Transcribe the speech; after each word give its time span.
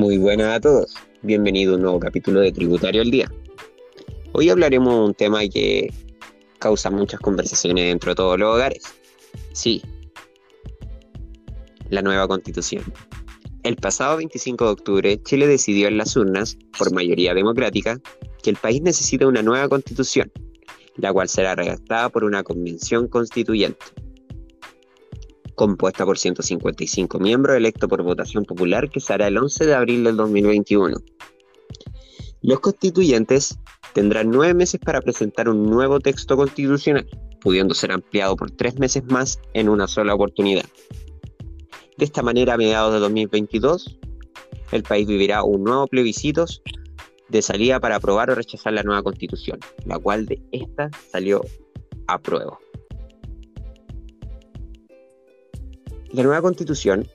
Muy 0.00 0.16
buenas 0.16 0.56
a 0.56 0.60
todos, 0.60 0.94
bienvenido 1.20 1.74
a 1.74 1.76
un 1.76 1.82
nuevo 1.82 2.00
capítulo 2.00 2.40
de 2.40 2.52
Tributario 2.52 3.02
al 3.02 3.10
Día. 3.10 3.30
Hoy 4.32 4.48
hablaremos 4.48 4.94
de 4.94 5.00
un 5.00 5.12
tema 5.12 5.40
que 5.46 5.92
causa 6.58 6.90
muchas 6.90 7.20
conversaciones 7.20 7.84
dentro 7.84 8.12
de 8.12 8.14
todos 8.14 8.38
los 8.38 8.54
hogares. 8.54 8.82
Sí, 9.52 9.82
la 11.90 12.00
nueva 12.00 12.26
constitución. 12.26 12.82
El 13.62 13.76
pasado 13.76 14.16
25 14.16 14.64
de 14.64 14.70
octubre, 14.70 15.22
Chile 15.22 15.46
decidió 15.46 15.88
en 15.88 15.98
las 15.98 16.16
urnas, 16.16 16.56
por 16.78 16.94
mayoría 16.94 17.34
democrática, 17.34 18.00
que 18.42 18.48
el 18.48 18.56
país 18.56 18.80
necesita 18.80 19.26
una 19.26 19.42
nueva 19.42 19.68
constitución, 19.68 20.32
la 20.96 21.12
cual 21.12 21.28
será 21.28 21.54
redactada 21.56 22.08
por 22.08 22.24
una 22.24 22.42
convención 22.42 23.06
constituyente 23.06 23.84
compuesta 25.60 26.06
por 26.06 26.16
155 26.16 27.18
miembros 27.18 27.54
electos 27.54 27.86
por 27.86 28.02
votación 28.02 28.46
popular 28.46 28.88
que 28.88 28.98
será 28.98 29.26
el 29.26 29.36
11 29.36 29.66
de 29.66 29.74
abril 29.74 30.04
del 30.04 30.16
2021. 30.16 30.96
Los 32.40 32.60
constituyentes 32.60 33.58
tendrán 33.92 34.30
nueve 34.30 34.54
meses 34.54 34.80
para 34.82 35.02
presentar 35.02 35.50
un 35.50 35.68
nuevo 35.68 36.00
texto 36.00 36.34
constitucional, 36.34 37.06
pudiendo 37.42 37.74
ser 37.74 37.92
ampliado 37.92 38.36
por 38.36 38.50
tres 38.52 38.78
meses 38.78 39.04
más 39.04 39.38
en 39.52 39.68
una 39.68 39.86
sola 39.86 40.14
oportunidad. 40.14 40.64
De 41.98 42.06
esta 42.06 42.22
manera, 42.22 42.54
a 42.54 42.56
mediados 42.56 42.94
de 42.94 43.00
2022, 43.00 43.98
el 44.72 44.82
país 44.82 45.06
vivirá 45.06 45.42
un 45.44 45.64
nuevo 45.64 45.86
plebiscito 45.88 46.46
de 47.28 47.42
salida 47.42 47.80
para 47.80 47.96
aprobar 47.96 48.30
o 48.30 48.34
rechazar 48.34 48.72
la 48.72 48.82
nueva 48.82 49.02
constitución, 49.02 49.58
la 49.84 49.98
cual 49.98 50.24
de 50.24 50.40
esta 50.52 50.88
salió 51.12 51.42
a 52.06 52.16
prueba. 52.18 52.58
La 56.12 56.24
nueva 56.24 56.42
constitución 56.42 57.06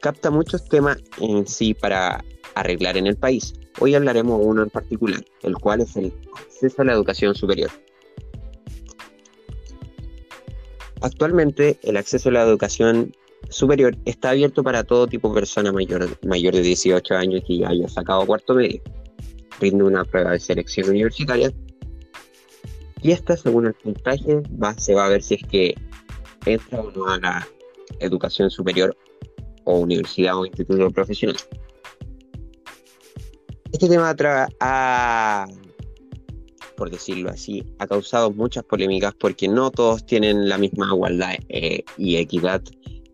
capta 0.00 0.30
muchos 0.30 0.64
temas 0.64 0.96
en 1.20 1.46
sí 1.46 1.74
para 1.74 2.24
arreglar 2.54 2.96
en 2.96 3.06
el 3.06 3.16
país. 3.16 3.52
Hoy 3.80 3.94
hablaremos 3.94 4.40
uno 4.42 4.62
en 4.62 4.70
particular, 4.70 5.22
el 5.42 5.54
cual 5.56 5.82
es 5.82 5.94
el 5.96 6.12
acceso 6.34 6.80
a 6.80 6.86
la 6.86 6.92
educación 6.94 7.34
superior. 7.34 7.70
Actualmente 11.02 11.78
el 11.82 11.98
acceso 11.98 12.30
a 12.30 12.32
la 12.32 12.42
educación 12.42 13.14
superior 13.50 13.96
está 14.06 14.30
abierto 14.30 14.62
para 14.62 14.84
todo 14.84 15.06
tipo 15.06 15.28
de 15.28 15.34
persona 15.34 15.70
mayor, 15.70 16.08
mayor 16.26 16.54
de 16.54 16.62
18 16.62 17.14
años 17.14 17.42
que 17.46 17.58
ya 17.58 17.68
haya 17.68 17.88
sacado 17.88 18.26
cuarto 18.26 18.54
medio. 18.54 18.80
Rinde 19.60 19.84
una 19.84 20.04
prueba 20.04 20.32
de 20.32 20.40
selección 20.40 20.88
universitaria 20.88 21.52
y 23.02 23.12
esta, 23.12 23.36
según 23.36 23.66
el 23.66 23.74
puntaje, 23.74 24.42
se 24.78 24.94
va 24.94 25.06
a 25.06 25.08
ver 25.10 25.22
si 25.22 25.34
es 25.34 25.42
que 25.42 25.74
entra 26.46 26.80
o 26.80 26.90
no 26.90 27.06
a 27.06 27.18
la 27.18 27.48
educación 27.98 28.50
superior 28.50 28.96
o 29.64 29.78
universidad 29.78 30.38
o 30.38 30.46
instituto 30.46 30.90
profesional. 30.90 31.36
Este 33.72 33.88
tema 33.88 34.14
ha, 34.60 35.46
por 36.76 36.90
decirlo 36.90 37.30
así, 37.30 37.64
ha 37.78 37.86
causado 37.86 38.30
muchas 38.32 38.64
polémicas 38.64 39.14
porque 39.18 39.48
no 39.48 39.70
todos 39.70 40.04
tienen 40.04 40.48
la 40.48 40.58
misma 40.58 40.88
igualdad 40.92 41.34
eh, 41.48 41.84
y 41.96 42.16
equidad 42.16 42.62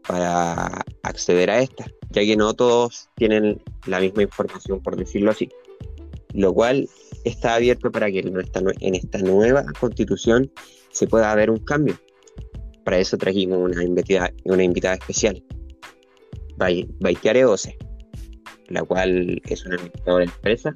para 0.06 0.84
acceder 1.02 1.50
a 1.50 1.60
esta, 1.60 1.86
ya 2.10 2.22
que 2.22 2.36
no 2.36 2.54
todos 2.54 3.08
tienen 3.16 3.60
la 3.86 4.00
misma 4.00 4.22
información, 4.22 4.82
por 4.82 4.96
decirlo 4.96 5.30
así. 5.30 5.50
Lo 6.32 6.52
cual 6.54 6.88
está 7.24 7.54
abierto 7.54 7.90
para 7.90 8.10
que 8.10 8.20
en 8.20 8.38
esta, 8.40 8.60
en 8.80 8.94
esta 8.94 9.18
nueva 9.18 9.64
constitución 9.78 10.50
se 10.90 11.06
pueda 11.06 11.32
haber 11.32 11.50
un 11.50 11.58
cambio 11.58 11.98
para 12.86 13.00
eso 13.00 13.18
trajimos 13.18 13.58
una 13.58 13.82
invitada, 13.82 14.32
una 14.44 14.62
invitada 14.62 14.94
especial, 14.94 15.42
Baitiare 16.56 17.44
Ose, 17.44 17.76
la 18.68 18.84
cual 18.84 19.42
es 19.44 19.66
una 19.66 19.74
administradora 19.74 20.24
de 20.24 20.30
empresa 20.30 20.74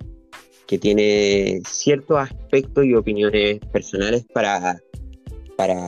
que 0.67 0.77
tiene 0.77 1.61
ciertos 1.65 2.19
aspectos 2.19 2.85
y 2.85 2.97
opiniones 2.97 3.61
personales 3.73 4.27
para, 4.35 4.81
para 5.57 5.79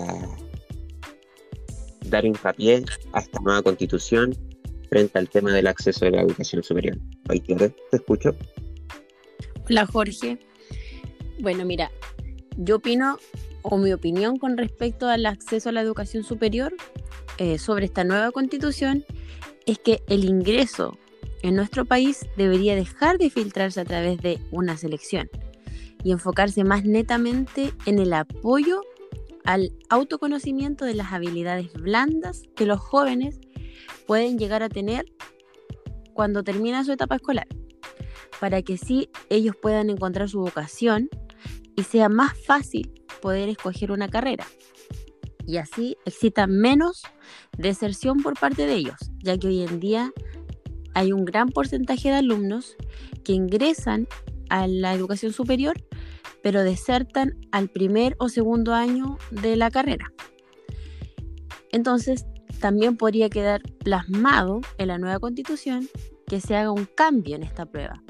dar 2.06 2.24
hincapié 2.24 2.84
a 3.14 3.18
esta 3.18 3.40
nueva 3.40 3.62
constitución 3.62 4.32
frente 4.90 5.18
al 5.18 5.28
tema 5.28 5.52
del 5.52 5.66
acceso 5.66 6.06
a 6.06 6.10
la 6.10 6.22
educación 6.22 6.62
superior. 6.62 6.96
Baitiare, 7.24 7.70
te 7.90 7.96
escucho. 7.96 8.32
Hola 9.68 9.86
Jorge. 9.86 10.38
Bueno, 11.40 11.64
mira, 11.64 11.90
yo 12.58 12.76
opino 12.76 13.18
o 13.62 13.78
mi 13.78 13.92
opinión 13.92 14.38
con 14.38 14.56
respecto 14.56 15.08
al 15.08 15.26
acceso 15.26 15.68
a 15.68 15.72
la 15.72 15.80
educación 15.80 16.24
superior 16.24 16.74
eh, 17.38 17.58
sobre 17.58 17.86
esta 17.86 18.04
nueva 18.04 18.30
constitución 18.30 19.04
es 19.66 19.78
que 19.78 20.02
el 20.08 20.24
ingreso 20.24 20.98
en 21.42 21.56
nuestro 21.56 21.84
país 21.84 22.26
debería 22.36 22.74
dejar 22.74 23.18
de 23.18 23.30
filtrarse 23.30 23.80
a 23.80 23.84
través 23.84 24.20
de 24.20 24.38
una 24.50 24.76
selección 24.76 25.28
y 26.04 26.12
enfocarse 26.12 26.64
más 26.64 26.84
netamente 26.84 27.72
en 27.86 27.98
el 27.98 28.12
apoyo 28.12 28.82
al 29.44 29.72
autoconocimiento 29.88 30.84
de 30.84 30.94
las 30.94 31.12
habilidades 31.12 31.72
blandas 31.72 32.42
que 32.54 32.66
los 32.66 32.80
jóvenes 32.80 33.40
pueden 34.06 34.38
llegar 34.38 34.62
a 34.62 34.68
tener 34.68 35.06
cuando 36.12 36.44
termina 36.44 36.84
su 36.84 36.92
etapa 36.92 37.16
escolar, 37.16 37.46
para 38.40 38.62
que 38.62 38.76
sí 38.76 39.08
ellos 39.30 39.56
puedan 39.60 39.90
encontrar 39.90 40.28
su 40.28 40.40
vocación 40.40 41.08
y 41.76 41.84
sea 41.84 42.08
más 42.08 42.38
fácil 42.44 43.01
poder 43.22 43.48
escoger 43.48 43.90
una 43.90 44.08
carrera. 44.08 44.44
Y 45.46 45.56
así 45.56 45.96
exista 46.04 46.46
menos 46.46 47.02
deserción 47.56 48.22
por 48.22 48.38
parte 48.38 48.66
de 48.66 48.74
ellos, 48.74 48.98
ya 49.22 49.38
que 49.38 49.48
hoy 49.48 49.62
en 49.62 49.80
día 49.80 50.12
hay 50.94 51.12
un 51.12 51.24
gran 51.24 51.48
porcentaje 51.48 52.10
de 52.10 52.16
alumnos 52.16 52.76
que 53.24 53.32
ingresan 53.32 54.06
a 54.50 54.66
la 54.66 54.92
educación 54.92 55.32
superior, 55.32 55.82
pero 56.42 56.62
desertan 56.62 57.34
al 57.50 57.70
primer 57.70 58.14
o 58.18 58.28
segundo 58.28 58.74
año 58.74 59.16
de 59.30 59.56
la 59.56 59.70
carrera. 59.70 60.12
Entonces, 61.70 62.26
también 62.60 62.96
podría 62.98 63.30
quedar 63.30 63.62
plasmado 63.82 64.60
en 64.76 64.88
la 64.88 64.98
nueva 64.98 65.18
constitución 65.18 65.88
que 66.26 66.40
se 66.40 66.54
haga 66.54 66.70
un 66.70 66.84
cambio 66.84 67.34
en 67.36 67.42
esta 67.42 67.66
prueba 67.66 68.02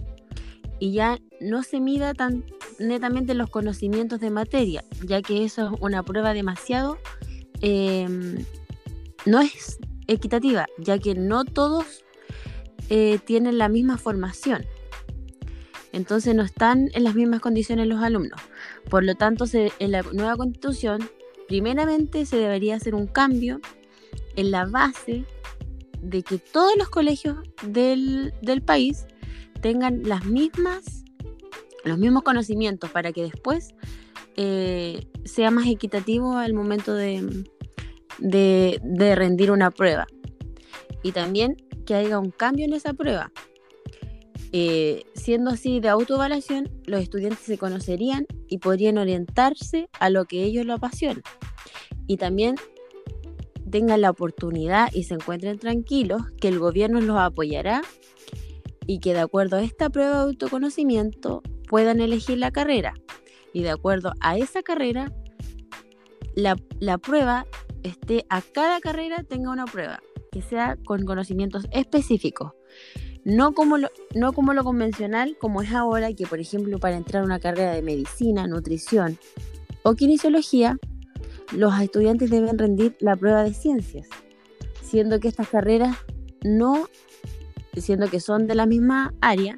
y 0.83 0.91
ya 0.91 1.21
no 1.41 1.63
se 1.63 1.79
mida 1.79 2.13
tan 2.13 2.45
netamente 2.83 3.35
los 3.35 3.51
conocimientos 3.51 4.21
de 4.21 4.31
materia, 4.31 4.85
ya 5.05 5.23
que 5.23 5.45
eso 5.45 5.67
es 5.67 5.81
una 5.81 6.03
prueba 6.03 6.35
demasiado, 6.35 6.99
em, 7.61 8.45
no 9.27 9.41
es 9.41 9.79
equitativa, 10.07 10.67
ya 10.79 10.99
que 10.99 11.15
no 11.15 11.45
todos 11.45 12.05
eh, 12.89 13.19
tienen 13.25 13.59
la 13.59 13.69
misma 13.69 13.97
formación. 13.97 14.67
Entonces 15.93 16.35
no 16.35 16.43
están 16.43 16.91
en 16.95 17.05
las 17.05 17.15
mismas 17.15 17.41
condiciones 17.41 17.87
los 17.87 18.03
alumnos. 18.03 18.41
Por 18.89 19.05
lo 19.05 19.15
tanto, 19.15 19.45
en 19.53 19.91
la 19.91 20.03
nueva 20.03 20.37
constitución, 20.37 21.09
primeramente 21.49 22.27
se 22.27 22.39
debería 22.39 22.77
hacer 22.77 22.95
un 22.95 23.07
cambio 23.07 23.61
en 24.37 24.51
la 24.51 24.65
base 24.65 25.25
de 26.01 26.23
que 26.23 26.39
todos 26.39 26.73
los 26.77 26.89
colegios 26.89 27.39
del, 27.67 28.33
del 28.43 28.63
país 28.63 29.07
tengan 29.61 30.03
las 30.03 30.25
mismas 30.25 31.02
los 31.85 31.99
mismos 31.99 32.23
conocimientos 32.23 32.91
para 32.91 33.13
que 33.13 33.23
después 33.23 33.75
eh, 34.37 35.07
sea 35.25 35.51
más 35.51 35.67
equitativo 35.67 36.37
al 36.37 36.55
momento 36.55 36.95
de, 36.95 37.45
de, 38.19 39.15
rendir 39.15 39.51
una 39.51 39.71
prueba. 39.71 40.07
Y 41.03 41.13
también 41.13 41.57
que 41.87 41.95
haya 41.95 42.19
un 42.19 42.31
cambio 42.31 42.65
en 42.65 42.73
esa 42.73 42.95
prueba. 42.95 43.33
Eh, 44.53 45.05
siendo 45.15 45.51
así 45.51 45.81
de 45.81 45.89
autoevaluación, 45.89 46.71
los 46.87 47.01
estudiantes 47.01 47.41
se 47.41 47.59
conocerían 47.59 48.27
y 48.49 48.59
podrían 48.59 48.99
orientarse 48.99 49.89
a 49.99 50.11
lo 50.11 50.27
que 50.27 50.45
ellos 50.45 50.67
lo 50.67 50.75
apasiona. 50.75 51.23
Y 52.07 52.19
también 52.19 52.57
tengan 53.71 54.03
la 54.03 54.11
oportunidad 54.11 54.91
y 54.93 55.05
se 55.05 55.15
encuentren 55.15 55.59
tranquilos 55.59 56.23
que 56.41 56.49
el 56.49 56.59
gobierno 56.59 57.01
los 57.01 57.19
apoyará 57.19 57.83
y 58.87 58.99
que 59.01 59.15
de 59.15 59.21
acuerdo 59.21 59.57
a 59.57 59.63
esta 59.63 59.89
prueba 59.91 60.19
de 60.19 60.23
autoconocimiento 60.25 61.43
puedan 61.73 62.01
elegir 62.01 62.37
la 62.37 62.51
carrera 62.51 62.93
y 63.55 63.63
de 63.63 63.71
acuerdo 63.71 64.13
a 64.21 64.37
esa 64.37 64.63
carrera, 64.63 65.11
la, 66.35 66.99
prueba 66.99 67.47
esté 67.83 68.27
a 68.29 68.43
cada 68.43 68.79
carrera 68.79 69.25
tenga 69.27 69.51
una 69.51 69.65
prueba 69.65 70.01
que 70.31 70.43
sea 70.43 70.77
con 70.85 71.07
conocimientos 71.07 71.67
específicos. 71.73 72.53
No 73.25 73.55
como, 73.55 73.79
lo, 73.79 73.89
no 74.15 74.35
como 74.35 74.53
lo 74.53 74.65
convencional, 74.65 75.39
como 75.41 75.63
es 75.63 75.73
ahora, 75.73 76.13
que 76.13 76.27
por 76.27 76.41
ejemplo 76.41 76.79
para 76.79 76.99
entrar 76.99 77.23
a 77.23 77.25
una 77.25 77.41
carrera 77.41 77.73
de 77.73 77.81
medicina, 77.81 78.47
nutrición 78.47 79.17
o 79.83 79.95
kinesiología, 79.95 80.79
los 81.53 81.81
estudiantes 81.81 82.29
deben 82.29 82.59
rendir 82.59 82.99
la 83.01 83.17
prueba 83.17 83.45
de 83.45 83.55
ciencias, 83.55 84.09
siendo 84.83 85.21
que 85.21 85.29
estas 85.29 85.49
carreras 85.49 85.97
no, 86.45 86.87
siendo 87.79 88.11
que 88.11 88.21
son 88.21 88.47
de 88.47 88.57
la 88.57 88.67
misma 88.67 89.15
área, 89.23 89.57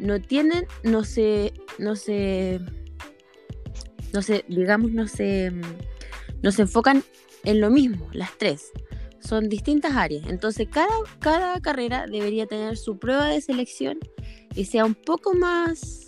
no 0.00 0.20
tienen, 0.20 0.66
no 0.82 1.04
se, 1.04 1.52
no 1.78 1.94
se, 1.94 2.60
no 4.12 4.22
se, 4.22 4.44
digamos, 4.48 4.90
no 4.92 5.06
se, 5.06 5.52
no 6.42 6.52
se 6.52 6.62
enfocan 6.62 7.04
en 7.44 7.60
lo 7.60 7.70
mismo, 7.70 8.08
las 8.12 8.36
tres. 8.38 8.72
son 9.20 9.48
distintas 9.48 9.92
áreas. 9.94 10.26
Entonces, 10.28 10.68
cada, 10.70 10.92
cada 11.20 11.60
carrera 11.60 12.06
debería 12.06 12.46
tener 12.46 12.76
su 12.76 12.98
prueba 12.98 13.26
de 13.28 13.40
selección 13.40 13.98
y 14.54 14.64
sea 14.64 14.84
un 14.84 14.94
poco 14.94 15.34
más. 15.34 16.06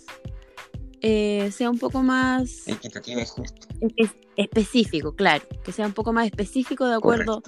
Eh, 1.05 1.51
sea 1.51 1.69
un 1.69 1.79
poco 1.79 2.01
más 2.01 2.63
específico, 4.37 5.13
claro, 5.15 5.45
que 5.63 5.73
sea 5.73 5.85
un 5.85 5.91
poco 5.91 6.13
más 6.13 6.25
específico 6.27 6.87
de 6.87 6.95
acuerdo, 6.95 7.43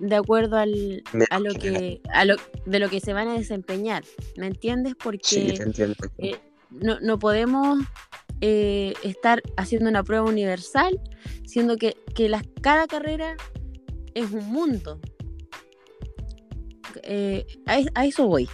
de 0.00 0.16
acuerdo 0.16 0.56
al, 0.56 1.02
a 1.28 1.38
lo 1.38 1.54
que, 1.54 2.00
a 2.12 2.24
lo, 2.24 2.36
de 2.64 2.78
lo 2.78 2.88
que 2.88 3.00
se 3.00 3.12
van 3.12 3.28
a 3.28 3.34
desempeñar, 3.34 4.02
¿me 4.36 4.46
entiendes? 4.46 4.94
Porque 4.96 5.54
eh, 6.18 6.36
no, 6.70 6.98
no, 7.00 7.18
podemos 7.18 7.78
eh, 8.40 8.94
estar 9.04 9.42
haciendo 9.58 9.90
una 9.90 10.02
prueba 10.02 10.24
universal, 10.24 10.98
siendo 11.44 11.76
que, 11.76 11.96
que 12.14 12.32
cada 12.62 12.86
carrera 12.86 13.36
es 14.14 14.30
un 14.30 14.50
mundo. 14.50 14.98
Eh, 17.02 17.46
a, 17.66 18.06
eso 18.06 18.26
voy. 18.26 18.48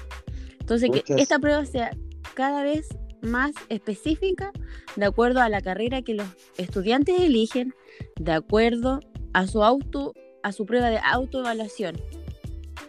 Entonces, 0.58 0.90
que 0.90 1.04
esta 1.14 1.38
prueba 1.38 1.64
sea 1.64 1.96
cada 2.34 2.64
vez 2.64 2.88
más 3.22 3.52
específica 3.68 4.50
de 4.96 5.06
acuerdo 5.06 5.40
a 5.40 5.48
la 5.48 5.60
carrera 5.60 6.02
que 6.02 6.14
los 6.14 6.26
estudiantes 6.58 7.20
eligen, 7.20 7.72
de 8.16 8.32
acuerdo 8.32 9.00
a 9.32 9.46
su 9.46 9.62
auto, 9.62 10.12
a 10.46 10.52
su 10.52 10.64
prueba 10.64 10.90
de 10.90 11.00
autoevaluación, 11.02 12.00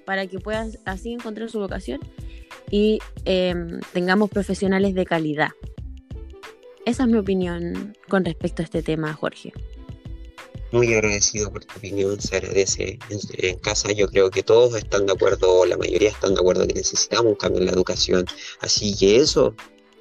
para 0.06 0.28
que 0.28 0.40
puedan 0.40 0.72
así 0.86 1.12
encontrar 1.12 1.50
su 1.50 1.58
vocación 1.58 2.00
y 2.70 3.00
em, 3.26 3.80
tengamos 3.94 4.30
profesionales 4.30 4.94
de 4.94 5.08
calidad. 5.08 5.50
Esa 6.86 7.04
es 7.04 7.10
mi 7.10 7.18
opinión 7.18 7.98
con 8.08 8.24
respecto 8.24 8.62
a 8.62 8.66
este 8.66 8.84
tema, 8.84 9.12
Jorge 9.14 9.54
muy 10.74 10.94
agradecido 10.94 11.50
por 11.50 11.64
tu 11.64 11.78
opinión, 11.78 12.20
se 12.20 12.36
agradece. 12.36 13.00
En, 13.38 13.58
casa 13.60 13.94
yo 13.94 14.10
creo 14.10 14.30
que 14.30 14.44
todos 14.44 14.76
están 14.76 15.06
de 15.06 15.14
acuerdo, 15.14 15.66
la 15.66 15.78
mayoría 15.78 16.10
están 16.10 16.34
de 16.34 16.42
acuerdo 16.42 16.68
que 16.68 16.74
necesitamos 16.74 17.28
un 17.28 17.36
cambio 17.36 17.62
en 17.62 17.68
la 17.68 17.72
educación. 17.72 18.26
Así 18.60 18.94
que 18.98 19.16
eso, 19.16 19.56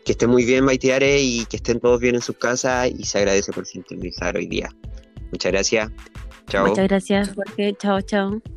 que 0.05 0.11
estén 0.11 0.29
muy 0.29 0.45
bien 0.45 0.65
Maiteare 0.65 1.21
y 1.21 1.47
que 1.47 1.59
estén 1.59 1.79
todos 1.79 2.01
bien 2.01 2.17
en 2.17 2.21
sus 2.21 2.37
casas 2.37 2.91
y 2.91 3.05
se 3.05 3.19
agradece 3.19 3.53
por 3.53 3.65
sintonizar 3.65 4.37
hoy 4.37 4.49
día. 4.49 4.69
Muchas 5.31 5.53
gracias. 5.53 5.89
Muchas 6.53 6.89
gracias, 6.89 7.35
Jorge. 7.35 7.75
Chao, 7.79 8.01
chao. 8.01 8.56